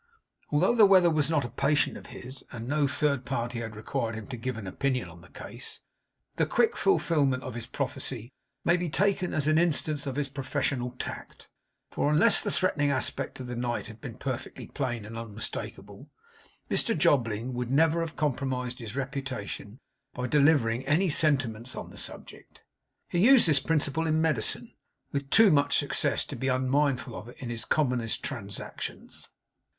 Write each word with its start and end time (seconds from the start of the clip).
Although 0.49 0.73
the 0.73 0.87
weather 0.87 1.11
was 1.11 1.29
not 1.29 1.45
a 1.45 1.49
patient 1.49 1.95
of 1.95 2.07
his, 2.07 2.43
and 2.51 2.67
no 2.67 2.87
third 2.87 3.23
party 3.23 3.59
had 3.59 3.75
required 3.75 4.15
him 4.15 4.25
to 4.29 4.35
give 4.35 4.57
an 4.57 4.65
opinion 4.65 5.07
on 5.09 5.21
the 5.21 5.29
case, 5.29 5.81
the 6.37 6.47
quick 6.47 6.75
fulfilment 6.75 7.43
of 7.43 7.53
his 7.53 7.67
prophecy 7.67 8.33
may 8.65 8.77
be 8.77 8.89
taken 8.89 9.31
as 9.31 9.47
an 9.47 9.59
instance 9.59 10.07
of 10.07 10.15
his 10.15 10.27
professional 10.27 10.89
tact; 10.89 11.49
for, 11.91 12.09
unless 12.11 12.41
the 12.41 12.49
threatening 12.49 12.89
aspect 12.89 13.39
of 13.39 13.45
the 13.45 13.55
night 13.55 13.85
had 13.85 14.01
been 14.01 14.17
perfectly 14.17 14.65
plain 14.65 15.05
and 15.05 15.15
unmistakable, 15.19 16.09
Mr 16.67 16.97
Jobling 16.97 17.53
would 17.53 17.69
never 17.69 17.99
have 17.99 18.15
compromised 18.15 18.79
his 18.79 18.95
reputation 18.95 19.79
by 20.15 20.25
delivering 20.25 20.83
any 20.87 21.11
sentiments 21.11 21.75
on 21.75 21.91
the 21.91 21.97
subject. 21.99 22.63
He 23.07 23.19
used 23.23 23.47
this 23.47 23.59
principle 23.59 24.07
in 24.07 24.19
Medicine 24.19 24.73
with 25.11 25.29
too 25.29 25.51
much 25.51 25.77
success 25.77 26.25
to 26.25 26.35
be 26.35 26.47
unmindful 26.47 27.15
of 27.15 27.29
it 27.29 27.37
in 27.37 27.51
his 27.51 27.65
commonest 27.65 28.23
transactions. 28.23 29.29